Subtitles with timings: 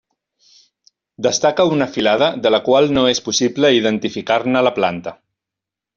[1.25, 5.15] Destaca una filada de la qual no és possible identificar-ne la planta.